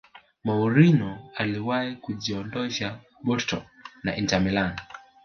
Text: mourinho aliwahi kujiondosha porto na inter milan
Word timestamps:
mourinho 0.43 1.29
aliwahi 1.35 1.95
kujiondosha 1.95 2.99
porto 3.25 3.63
na 4.03 4.15
inter 4.15 4.41
milan 4.41 4.75